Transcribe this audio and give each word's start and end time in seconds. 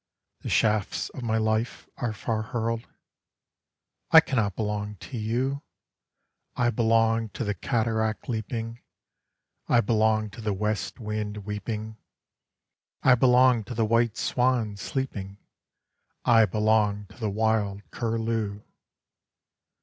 The 0.39 0.49
shafts 0.49 1.09
of 1.09 1.21
my 1.21 1.37
life 1.37 1.87
are 1.97 2.11
far 2.11 2.41
hurled—I 2.41 4.19
cannot 4.19 4.55
belong 4.55 4.95
to 4.95 5.15
you!…I 5.15 6.71
belong 6.71 7.29
to 7.29 7.43
the 7.43 7.53
cataract, 7.53 8.27
leaping;I 8.27 9.79
belong 9.81 10.31
to 10.31 10.41
the 10.41 10.53
west 10.53 10.99
wind, 10.99 11.45
weeping;I 11.45 13.13
belong 13.13 13.63
to 13.65 13.75
the 13.75 13.85
white 13.85 14.17
swan, 14.17 14.75
sleeping;I 14.75 16.45
belong 16.47 17.05
to 17.09 17.19
the 17.19 17.29
wild 17.29 17.83
curlew! 17.91 18.63